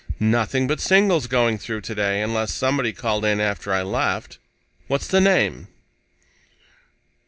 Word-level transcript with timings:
Nothing 0.19 0.65
but 0.65 0.79
singles 0.79 1.27
going 1.27 1.59
through 1.59 1.81
today, 1.81 2.23
unless 2.23 2.51
somebody 2.51 2.91
called 2.91 3.23
in 3.23 3.39
after 3.39 3.71
I 3.71 3.83
left. 3.83 4.39
What's 4.87 5.05
the 5.07 5.21
name?" 5.21 5.67